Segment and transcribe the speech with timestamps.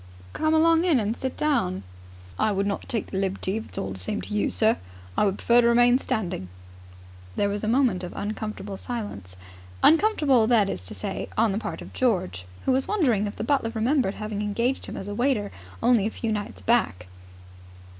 [0.33, 1.83] "Come along in and sit down."
[2.39, 4.77] "I would not take the liberty, if it is all the same to you, sir.
[5.15, 6.49] I would prefer to remain standing."
[7.35, 9.35] There was a moment of uncomfortable silence.
[9.83, 13.43] Uncomfortable, that is to say, on the part of George, who was wondering if the
[13.43, 15.51] butler remembered having engaged him as a waiter
[15.83, 17.05] only a few nights back.